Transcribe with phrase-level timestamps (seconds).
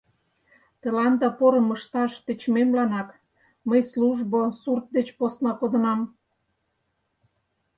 [0.81, 3.09] Тыланда порым ышташ тӧчымемланак
[3.69, 6.01] мый службо, сурт деч посна кодынам...